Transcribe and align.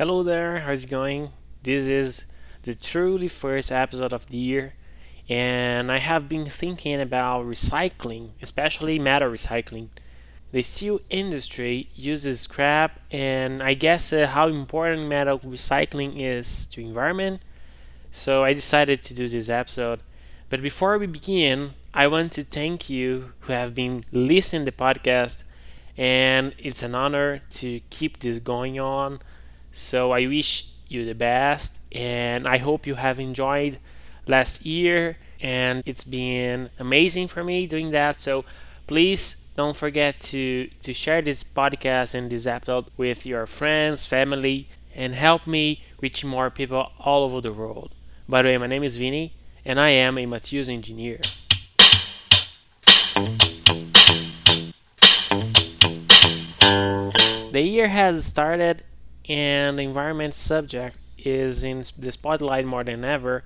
Hello 0.00 0.22
there, 0.22 0.60
how's 0.60 0.84
it 0.84 0.90
going? 0.90 1.28
This 1.62 1.86
is 1.86 2.24
the 2.62 2.74
truly 2.74 3.28
first 3.28 3.70
episode 3.70 4.14
of 4.14 4.28
the 4.28 4.38
year, 4.38 4.72
and 5.28 5.92
I 5.92 5.98
have 5.98 6.26
been 6.26 6.46
thinking 6.46 7.02
about 7.02 7.44
recycling, 7.44 8.30
especially 8.40 8.98
metal 8.98 9.28
recycling. 9.28 9.88
The 10.52 10.62
steel 10.62 11.00
industry 11.10 11.90
uses 11.94 12.40
scrap, 12.40 12.98
and 13.10 13.60
I 13.60 13.74
guess 13.74 14.10
uh, 14.10 14.26
how 14.28 14.48
important 14.48 15.06
metal 15.06 15.38
recycling 15.40 16.14
is 16.16 16.64
to 16.68 16.80
environment. 16.80 17.42
So 18.10 18.42
I 18.42 18.54
decided 18.54 19.02
to 19.02 19.12
do 19.12 19.28
this 19.28 19.50
episode. 19.50 20.00
But 20.48 20.62
before 20.62 20.96
we 20.96 21.08
begin, 21.08 21.74
I 21.92 22.06
want 22.06 22.32
to 22.32 22.42
thank 22.42 22.88
you 22.88 23.34
who 23.40 23.52
have 23.52 23.74
been 23.74 24.06
listening 24.12 24.64
the 24.64 24.72
podcast, 24.72 25.44
and 25.98 26.54
it's 26.56 26.82
an 26.82 26.94
honor 26.94 27.40
to 27.50 27.80
keep 27.90 28.20
this 28.20 28.38
going 28.38 28.80
on 28.80 29.20
so 29.72 30.12
I 30.12 30.26
wish 30.26 30.68
you 30.88 31.04
the 31.04 31.14
best 31.14 31.80
and 31.92 32.46
I 32.48 32.58
hope 32.58 32.86
you 32.86 32.96
have 32.96 33.20
enjoyed 33.20 33.78
last 34.26 34.66
year 34.66 35.16
and 35.40 35.82
it's 35.86 36.04
been 36.04 36.70
amazing 36.78 37.28
for 37.28 37.44
me 37.44 37.66
doing 37.66 37.90
that. 37.90 38.20
So 38.20 38.44
please 38.86 39.36
don't 39.56 39.76
forget 39.76 40.20
to 40.20 40.68
to 40.82 40.92
share 40.92 41.22
this 41.22 41.44
podcast 41.44 42.14
and 42.14 42.30
this 42.30 42.46
episode 42.46 42.86
with 42.96 43.24
your 43.24 43.46
friends, 43.46 44.06
family 44.06 44.68
and 44.94 45.14
help 45.14 45.46
me 45.46 45.78
reach 46.00 46.24
more 46.24 46.50
people 46.50 46.90
all 46.98 47.24
over 47.24 47.40
the 47.40 47.52
world. 47.52 47.94
By 48.28 48.42
the 48.42 48.48
way, 48.48 48.58
my 48.58 48.66
name 48.66 48.82
is 48.82 48.96
Vinny 48.96 49.34
and 49.64 49.78
I 49.78 49.90
am 49.90 50.18
a 50.18 50.26
materials 50.26 50.68
engineer. 50.68 51.20
The 57.52 57.62
year 57.62 57.88
has 57.88 58.24
started 58.24 58.84
and 59.30 59.78
the 59.78 59.84
environment 59.84 60.34
subject 60.34 60.98
is 61.16 61.62
in 61.62 61.84
the 61.96 62.10
spotlight 62.10 62.66
more 62.66 62.82
than 62.82 63.04
ever. 63.04 63.44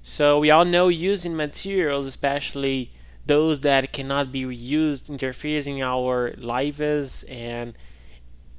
So 0.00 0.38
we 0.38 0.48
all 0.48 0.64
know 0.64 0.86
using 0.86 1.34
materials, 1.34 2.06
especially 2.06 2.92
those 3.26 3.60
that 3.60 3.92
cannot 3.92 4.30
be 4.30 4.44
reused, 4.44 5.08
interferes 5.08 5.66
in 5.66 5.82
our 5.82 6.34
lives 6.38 7.24
and 7.24 7.74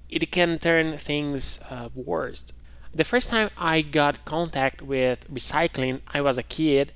it 0.09 0.29
can 0.33 0.59
turn 0.59 0.97
things 0.97 1.61
uh, 1.69 1.87
worse. 1.95 2.51
The 2.93 3.05
first 3.05 3.29
time 3.29 3.51
I 3.57 3.81
got 3.81 4.25
contact 4.25 4.81
with 4.81 5.33
recycling, 5.33 6.01
I 6.13 6.19
was 6.19 6.37
a 6.37 6.43
kid, 6.43 6.91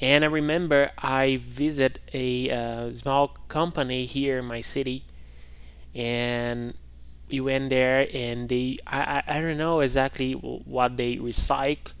and 0.00 0.24
I 0.24 0.28
remember 0.28 0.92
I 0.98 1.40
visited 1.42 2.00
a 2.14 2.50
uh, 2.50 2.92
small 2.92 3.28
company 3.48 4.06
here 4.06 4.38
in 4.38 4.46
my 4.46 4.60
city, 4.60 5.04
and 5.94 6.74
we 7.30 7.40
went 7.40 7.70
there 7.70 8.08
and 8.12 8.48
they 8.48 8.78
I, 8.86 9.22
I, 9.26 9.38
I 9.38 9.40
don't 9.40 9.58
know 9.58 9.80
exactly 9.80 10.32
what 10.32 10.96
they 10.96 11.16
recycle 11.16 11.92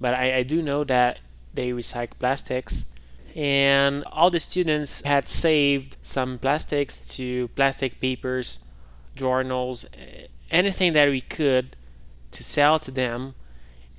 but 0.00 0.14
I, 0.14 0.38
I 0.38 0.42
do 0.42 0.60
know 0.60 0.84
that 0.84 1.18
they 1.54 1.70
recycle 1.70 2.18
plastics. 2.18 2.86
And 3.34 4.04
all 4.04 4.30
the 4.30 4.38
students 4.38 5.02
had 5.02 5.28
saved 5.28 5.96
some 6.02 6.38
plastics 6.38 7.06
to 7.16 7.48
plastic 7.48 8.00
papers 8.00 8.64
journals 9.16 9.86
anything 10.50 10.92
that 10.92 11.08
we 11.08 11.20
could 11.20 11.76
to 12.32 12.44
sell 12.44 12.78
to 12.80 12.90
them 12.90 13.34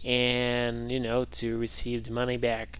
and 0.04 0.92
you 0.92 1.00
know 1.00 1.24
to 1.26 1.58
receive 1.58 2.04
the 2.04 2.12
money 2.12 2.38
back. 2.38 2.80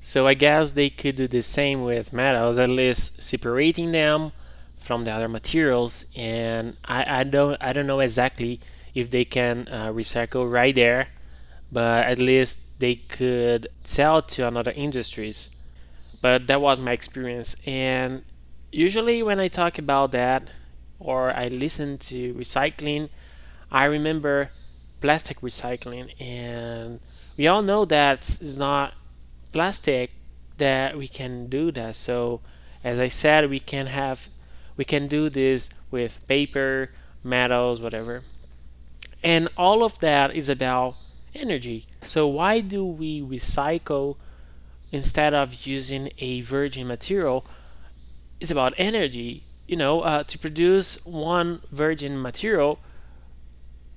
So 0.00 0.26
i 0.26 0.34
guess 0.34 0.72
they 0.72 0.90
could 0.90 1.16
do 1.16 1.28
the 1.28 1.42
same 1.42 1.82
with 1.84 2.12
metals 2.12 2.58
at 2.58 2.68
least 2.68 3.22
separating 3.22 3.92
them 3.92 4.32
from 4.78 5.04
the 5.04 5.10
other 5.10 5.28
materials 5.28 6.04
and 6.14 6.76
I, 6.84 7.20
I 7.20 7.24
don't 7.24 7.56
I 7.60 7.72
don't 7.72 7.86
know 7.86 8.00
exactly 8.00 8.60
if 8.94 9.10
they 9.10 9.24
can 9.24 9.68
uh, 9.70 9.88
recycle 9.88 10.50
right 10.50 10.74
there 10.74 11.08
but 11.72 12.06
at 12.06 12.18
least 12.18 12.60
they 12.78 12.94
could 12.96 13.66
sell 13.82 14.22
to 14.22 14.46
another 14.46 14.72
industries. 14.72 15.50
But 16.20 16.46
that 16.46 16.60
was 16.60 16.80
my 16.80 16.92
experience 16.92 17.56
and 17.66 18.24
usually 18.72 19.22
when 19.22 19.40
I 19.40 19.48
talk 19.48 19.78
about 19.78 20.12
that 20.12 20.50
or 20.98 21.32
I 21.32 21.48
listen 21.48 21.98
to 21.98 22.34
recycling 22.34 23.10
I 23.70 23.84
remember 23.84 24.50
plastic 25.00 25.40
recycling 25.40 26.18
and 26.20 27.00
we 27.36 27.46
all 27.46 27.62
know 27.62 27.84
that 27.86 28.18
it's 28.18 28.56
not 28.56 28.94
plastic 29.52 30.14
that 30.58 30.96
we 30.96 31.08
can 31.08 31.46
do 31.48 31.70
that. 31.72 31.96
So 31.96 32.40
as 32.82 33.00
I 33.00 33.08
said 33.08 33.50
we 33.50 33.60
can 33.60 33.86
have 33.86 34.28
we 34.76 34.84
can 34.84 35.06
do 35.06 35.30
this 35.30 35.70
with 35.90 36.26
paper, 36.26 36.90
metals, 37.22 37.80
whatever. 37.80 38.22
And 39.22 39.48
all 39.56 39.84
of 39.84 39.98
that 40.00 40.34
is 40.34 40.48
about 40.48 40.96
energy. 41.34 41.86
So 42.02 42.26
why 42.26 42.60
do 42.60 42.84
we 42.84 43.22
recycle 43.22 44.16
instead 44.92 45.34
of 45.34 45.66
using 45.66 46.10
a 46.18 46.42
virgin 46.42 46.86
material? 46.86 47.46
It's 48.40 48.50
about 48.50 48.74
energy. 48.76 49.44
You 49.66 49.76
know, 49.76 50.02
uh, 50.02 50.24
to 50.24 50.38
produce 50.38 51.04
one 51.06 51.62
virgin 51.70 52.20
material, 52.20 52.78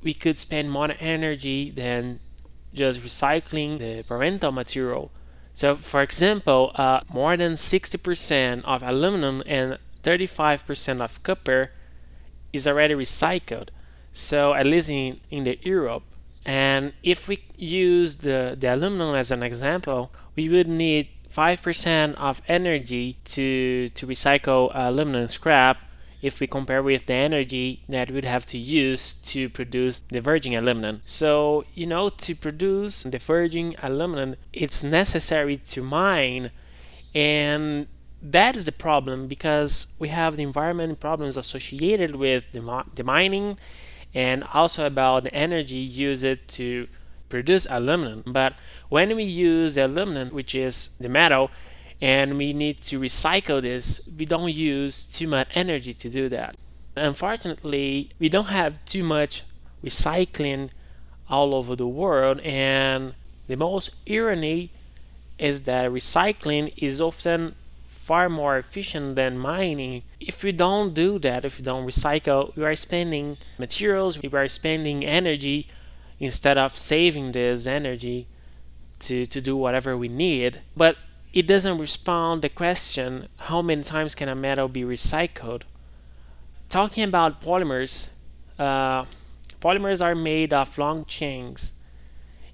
we 0.01 0.13
could 0.13 0.37
spend 0.37 0.71
more 0.71 0.93
energy 0.99 1.71
than 1.71 2.19
just 2.73 3.01
recycling 3.01 3.79
the 3.79 4.03
parental 4.03 4.51
material. 4.51 5.11
So, 5.53 5.75
for 5.75 6.01
example, 6.01 6.71
uh, 6.75 7.01
more 7.11 7.35
than 7.35 7.53
60% 7.53 8.63
of 8.63 8.83
aluminum 8.83 9.43
and 9.45 9.79
35% 10.07 11.01
of 11.01 11.21
copper 11.23 11.71
is 12.53 12.65
already 12.65 12.93
recycled. 12.93 13.69
So 14.13 14.53
at 14.53 14.65
least 14.65 14.89
in, 14.89 15.19
in 15.29 15.43
the 15.43 15.59
Europe. 15.61 16.03
And 16.45 16.93
if 17.03 17.27
we 17.27 17.43
use 17.57 18.17
the, 18.17 18.55
the 18.57 18.73
aluminum 18.73 19.15
as 19.15 19.31
an 19.31 19.43
example, 19.43 20.11
we 20.35 20.47
would 20.47 20.69
need 20.69 21.09
5% 21.35 22.15
of 22.15 22.41
energy 22.47 23.17
to, 23.25 23.89
to 23.89 24.07
recycle 24.07 24.71
aluminum 24.73 25.27
scrap 25.27 25.77
if 26.21 26.39
we 26.39 26.47
compare 26.47 26.81
with 26.81 27.05
the 27.05 27.13
energy 27.13 27.83
that 27.89 28.09
we'd 28.09 28.25
have 28.25 28.47
to 28.47 28.57
use 28.57 29.13
to 29.13 29.49
produce 29.49 29.99
the 29.99 30.21
virgin 30.21 30.53
aluminum. 30.55 31.01
So, 31.03 31.65
you 31.75 31.85
know, 31.85 32.09
to 32.09 32.33
produce 32.33 33.03
the 33.03 33.19
virgin 33.19 33.75
aluminum, 33.83 34.35
it's 34.53 34.83
necessary 34.83 35.57
to 35.57 35.83
mine 35.83 36.51
and 37.13 37.87
that 38.21 38.55
is 38.55 38.65
the 38.65 38.71
problem 38.71 39.27
because 39.27 39.87
we 39.99 40.09
have 40.09 40.35
the 40.35 40.43
environment 40.43 40.99
problems 40.99 41.37
associated 41.37 42.15
with 42.15 42.51
the, 42.51 42.83
the 42.95 43.03
mining 43.03 43.57
and 44.13 44.43
also 44.53 44.85
about 44.85 45.23
the 45.23 45.33
energy 45.33 45.75
used 45.75 46.47
to 46.47 46.87
produce 47.29 47.67
aluminum. 47.69 48.23
But 48.25 48.53
when 48.89 49.15
we 49.15 49.23
use 49.23 49.75
the 49.75 49.85
aluminum, 49.85 50.29
which 50.29 50.55
is 50.55 50.89
the 50.99 51.09
metal, 51.09 51.51
and 52.01 52.37
we 52.37 52.53
need 52.53 52.81
to 52.81 52.99
recycle 52.99 53.61
this, 53.61 54.07
we 54.17 54.25
don't 54.25 54.53
use 54.53 55.03
too 55.03 55.27
much 55.27 55.47
energy 55.53 55.93
to 55.93 56.09
do 56.09 56.29
that. 56.29 56.55
Unfortunately, 56.95 58.11
we 58.19 58.29
don't 58.29 58.45
have 58.45 58.83
too 58.85 59.03
much 59.03 59.43
recycling 59.83 60.71
all 61.29 61.53
over 61.53 61.75
the 61.75 61.87
world, 61.87 62.39
and 62.41 63.13
the 63.47 63.55
most 63.55 63.91
irony 64.09 64.71
is 65.37 65.63
that 65.63 65.91
recycling 65.91 66.73
is 66.77 66.99
often 66.99 67.55
far 68.07 68.29
more 68.29 68.57
efficient 68.57 69.17
than 69.17 69.37
mining. 69.37 70.01
If 70.17 70.41
we 70.41 70.53
don't 70.53 70.93
do 70.93 71.19
that, 71.19 71.43
if 71.43 71.57
we 71.57 71.63
don't 71.65 71.85
recycle, 71.85 72.55
we 72.55 72.63
are 72.63 72.73
spending 72.73 73.37
materials, 73.59 74.21
we 74.21 74.29
are 74.31 74.47
spending 74.47 75.03
energy 75.03 75.67
instead 76.17 76.57
of 76.57 76.77
saving 76.77 77.33
this 77.33 77.67
energy 77.67 78.29
to, 78.99 79.25
to 79.25 79.41
do 79.41 79.57
whatever 79.57 79.97
we 79.97 80.07
need. 80.07 80.61
But 80.73 80.95
it 81.33 81.47
doesn't 81.47 81.79
respond 81.79 82.43
the 82.43 82.47
question 82.63 83.27
how 83.49 83.61
many 83.61 83.83
times 83.83 84.15
can 84.15 84.29
a 84.29 84.35
metal 84.35 84.69
be 84.69 84.83
recycled? 84.83 85.63
Talking 86.69 87.03
about 87.03 87.41
polymers, 87.41 88.07
uh, 88.57 89.03
polymers 89.59 90.01
are 90.01 90.15
made 90.15 90.53
of 90.53 90.77
long 90.77 91.03
chains. 91.03 91.73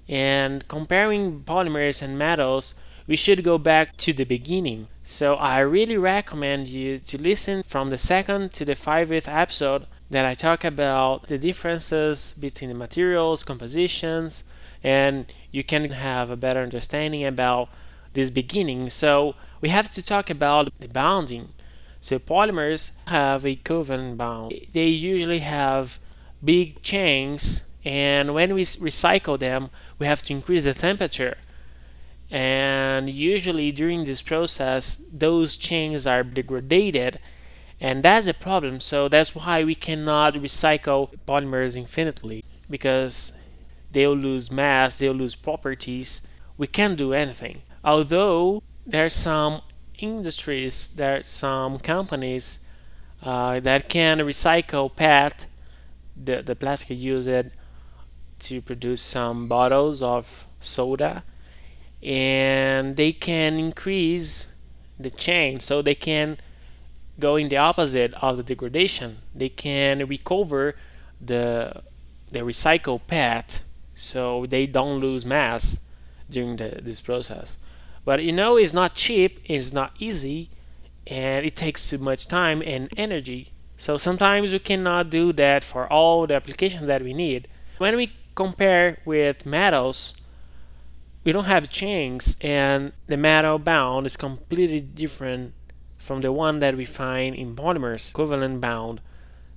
And 0.08 0.66
comparing 0.66 1.44
polymers 1.44 2.02
and 2.02 2.18
metals, 2.18 2.74
we 3.06 3.16
should 3.16 3.44
go 3.44 3.58
back 3.58 3.96
to 3.98 4.12
the 4.12 4.24
beginning. 4.24 4.88
So 5.02 5.34
I 5.34 5.60
really 5.60 5.96
recommend 5.96 6.68
you 6.68 6.98
to 6.98 7.20
listen 7.20 7.62
from 7.62 7.90
the 7.90 7.98
second 7.98 8.52
to 8.54 8.64
the 8.64 8.74
fifth 8.74 9.28
episode 9.28 9.86
that 10.10 10.24
I 10.24 10.34
talk 10.34 10.64
about 10.64 11.28
the 11.28 11.38
differences 11.38 12.34
between 12.38 12.70
the 12.70 12.76
materials, 12.76 13.44
compositions, 13.44 14.44
and 14.82 15.32
you 15.50 15.64
can 15.64 15.90
have 15.90 16.30
a 16.30 16.36
better 16.36 16.62
understanding 16.62 17.24
about 17.24 17.68
this 18.14 18.30
beginning. 18.30 18.90
So 18.90 19.34
we 19.60 19.68
have 19.70 19.90
to 19.92 20.02
talk 20.02 20.30
about 20.30 20.72
the 20.78 20.88
bonding. 20.88 21.50
So 22.00 22.18
polymers 22.18 22.92
have 23.08 23.44
a 23.44 23.56
covalent 23.56 24.16
bond. 24.16 24.54
They 24.72 24.88
usually 24.88 25.40
have 25.40 25.98
big 26.42 26.82
chains 26.82 27.64
and 27.84 28.32
when 28.32 28.54
we 28.54 28.62
recycle 28.62 29.38
them, 29.38 29.70
we 29.98 30.06
have 30.06 30.22
to 30.24 30.32
increase 30.32 30.64
the 30.64 30.74
temperature 30.74 31.36
and 32.34 33.08
usually 33.08 33.70
during 33.70 34.04
this 34.04 34.20
process 34.20 35.00
those 35.12 35.56
chains 35.56 36.04
are 36.06 36.24
degraded 36.24 37.20
and 37.80 38.02
that's 38.02 38.26
a 38.26 38.34
problem 38.34 38.80
so 38.80 39.08
that's 39.08 39.34
why 39.34 39.62
we 39.62 39.74
cannot 39.74 40.34
recycle 40.34 41.10
polymers 41.28 41.76
infinitely 41.76 42.42
because 42.68 43.32
they'll 43.94 44.16
lose 44.16 44.50
mass, 44.50 44.98
they'll 44.98 45.12
lose 45.12 45.34
properties. 45.34 46.22
We 46.58 46.66
can't 46.66 46.98
do 46.98 47.12
anything. 47.14 47.62
Although 47.82 48.62
there 48.86 49.04
are 49.04 49.08
some 49.08 49.62
industries, 49.98 50.90
there 50.90 51.16
are 51.18 51.22
some 51.22 51.78
companies 51.78 52.60
uh, 53.22 53.60
that 53.60 53.88
can 53.88 54.18
recycle 54.18 54.94
PET, 54.94 55.46
the, 56.16 56.42
the 56.42 56.54
plastic 56.54 56.98
used 56.98 57.30
to 58.40 58.60
produce 58.60 59.00
some 59.00 59.48
bottles 59.48 60.02
of 60.02 60.46
soda, 60.60 61.24
and 62.04 62.96
they 62.96 63.12
can 63.12 63.54
increase 63.54 64.52
the 64.98 65.10
chain 65.10 65.58
so 65.58 65.80
they 65.80 65.94
can 65.94 66.36
go 67.18 67.36
in 67.36 67.48
the 67.48 67.56
opposite 67.56 68.12
of 68.14 68.36
the 68.36 68.42
degradation. 68.42 69.18
They 69.34 69.48
can 69.48 70.06
recover 70.06 70.76
the 71.20 71.82
the 72.30 72.40
recycled 72.40 73.02
PET 73.06 73.62
so 73.94 74.44
they 74.46 74.66
don't 74.66 75.00
lose 75.00 75.24
mass 75.24 75.80
during 76.28 76.56
the, 76.56 76.80
this 76.82 77.00
process. 77.00 77.58
But 78.04 78.22
you 78.22 78.32
know, 78.32 78.56
it's 78.56 78.74
not 78.74 78.94
cheap, 78.94 79.40
it's 79.44 79.72
not 79.72 79.92
easy, 79.98 80.50
and 81.06 81.46
it 81.46 81.56
takes 81.56 81.88
too 81.88 81.98
much 81.98 82.26
time 82.26 82.62
and 82.66 82.88
energy. 82.96 83.52
So 83.76 83.96
sometimes 83.96 84.52
we 84.52 84.58
cannot 84.58 85.10
do 85.10 85.32
that 85.32 85.64
for 85.64 85.90
all 85.90 86.26
the 86.26 86.34
applications 86.34 86.86
that 86.86 87.02
we 87.02 87.14
need. 87.14 87.48
When 87.78 87.96
we 87.96 88.12
compare 88.34 88.98
with 89.04 89.46
metals, 89.46 90.14
we 91.24 91.32
don't 91.32 91.46
have 91.46 91.68
chains, 91.68 92.36
and 92.40 92.92
the 93.06 93.16
metal 93.16 93.58
bound 93.58 94.06
is 94.06 94.16
completely 94.16 94.80
different 94.80 95.54
from 95.98 96.20
the 96.20 96.32
one 96.32 96.58
that 96.60 96.76
we 96.76 96.84
find 96.84 97.34
in 97.34 97.56
polymers, 97.56 98.12
covalent 98.12 98.60
bound. 98.60 99.00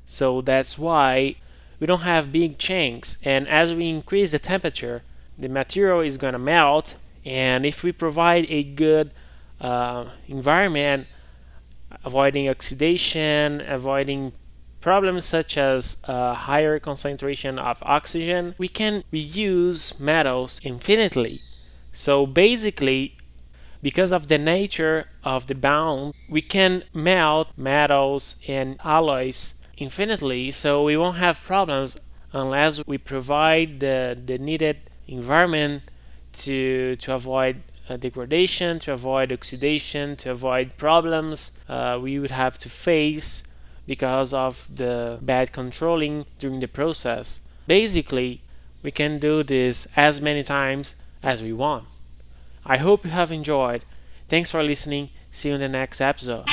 So 0.05 0.41
that's 0.41 0.79
why 0.79 1.35
we 1.79 1.87
don't 1.87 2.01
have 2.01 2.31
big 2.31 2.57
chains, 2.57 3.17
and 3.23 3.47
as 3.47 3.73
we 3.73 3.89
increase 3.89 4.31
the 4.31 4.39
temperature, 4.39 5.03
the 5.37 5.49
material 5.49 6.01
is 6.01 6.17
going 6.17 6.33
to 6.33 6.39
melt 6.39 6.95
and 7.27 7.65
if 7.65 7.83
we 7.83 7.91
provide 7.91 8.45
a 8.49 8.63
good 8.63 9.11
uh, 9.59 10.05
environment, 10.29 11.07
avoiding 12.05 12.47
oxidation, 12.47 13.61
avoiding 13.67 14.31
problems 14.79 15.25
such 15.25 15.57
as 15.57 16.01
a 16.05 16.33
higher 16.33 16.79
concentration 16.79 17.59
of 17.59 17.83
oxygen, 17.83 18.55
we 18.57 18.69
can 18.69 19.03
reuse 19.11 19.99
metals 19.99 20.61
infinitely. 20.63 21.41
So 21.97 22.27
basically, 22.27 23.15
because 23.81 24.11
of 24.11 24.27
the 24.27 24.37
nature 24.37 25.07
of 25.23 25.47
the 25.47 25.55
bound, 25.55 26.13
we 26.29 26.43
can 26.43 26.83
melt 26.93 27.47
metals 27.57 28.35
and 28.47 28.79
alloys 28.85 29.55
infinitely, 29.77 30.51
so 30.51 30.83
we 30.83 30.95
won't 30.95 31.17
have 31.17 31.41
problems 31.41 31.97
unless 32.33 32.85
we 32.85 32.99
provide 32.99 33.79
the, 33.79 34.15
the 34.23 34.37
needed 34.37 34.77
environment 35.07 35.81
to 36.33 36.95
to 36.97 37.15
avoid 37.15 37.63
uh, 37.89 37.97
degradation, 37.97 38.77
to 38.77 38.93
avoid 38.93 39.31
oxidation, 39.31 40.15
to 40.17 40.29
avoid 40.29 40.77
problems 40.77 41.51
uh, 41.67 41.97
we 41.99 42.19
would 42.19 42.35
have 42.43 42.59
to 42.59 42.69
face 42.69 43.41
because 43.87 44.35
of 44.35 44.69
the 44.75 45.17
bad 45.23 45.51
controlling 45.51 46.27
during 46.37 46.59
the 46.59 46.67
process. 46.67 47.39
Basically, 47.65 48.41
we 48.83 48.91
can 48.91 49.17
do 49.17 49.41
this 49.41 49.87
as 49.95 50.21
many 50.21 50.43
times 50.43 50.95
as 51.23 51.41
we 51.41 51.53
want. 51.53 51.85
I 52.65 52.77
hope 52.77 53.05
you 53.05 53.11
have 53.11 53.31
enjoyed. 53.31 53.85
Thanks 54.27 54.51
for 54.51 54.61
listening. 54.61 55.09
See 55.31 55.49
you 55.49 55.55
in 55.55 55.61
the 55.61 55.69
next 55.69 56.01
episode. 56.01 56.45